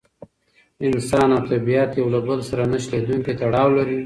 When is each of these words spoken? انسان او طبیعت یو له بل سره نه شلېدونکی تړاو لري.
انسان 0.87 1.29
او 1.35 1.41
طبیعت 1.51 1.91
یو 1.99 2.07
له 2.13 2.19
بل 2.27 2.39
سره 2.49 2.63
نه 2.71 2.77
شلېدونکی 2.85 3.33
تړاو 3.41 3.69
لري. 3.77 3.99